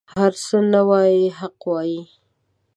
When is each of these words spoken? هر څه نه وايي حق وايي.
هر 0.13 0.31
څه 0.43 0.57
نه 0.71 0.81
وايي 0.89 1.23
حق 1.39 1.57
وايي. 1.71 2.01